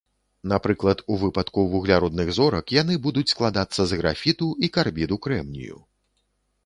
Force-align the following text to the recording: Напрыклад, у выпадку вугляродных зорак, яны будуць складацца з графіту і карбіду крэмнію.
Напрыклад, 0.51 1.03
у 1.05 1.17
выпадку 1.23 1.65
вугляродных 1.73 2.31
зорак, 2.37 2.65
яны 2.81 2.97
будуць 3.05 3.27
складацца 3.35 3.81
з 3.93 4.01
графіту 4.01 4.47
і 4.67 4.71
карбіду 4.79 5.15
крэмнію. 5.27 5.77